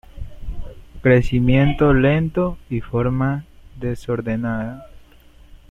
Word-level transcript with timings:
Crecimiento 1.03 1.93
lento 1.93 2.57
y 2.71 2.81
forma 2.81 3.45
desordenada. 3.79 4.87